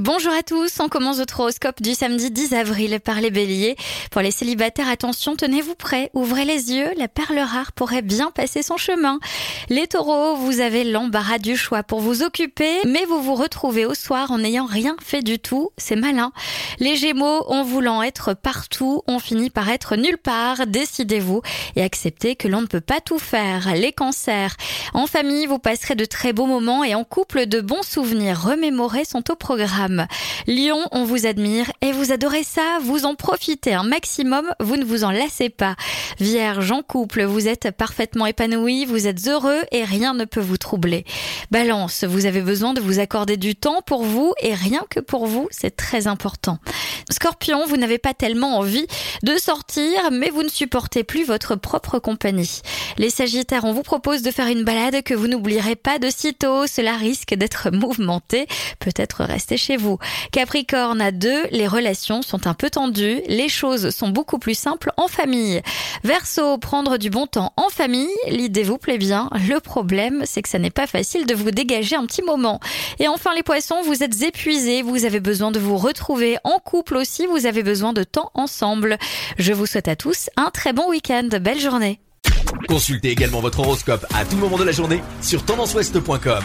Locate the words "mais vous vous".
12.84-13.34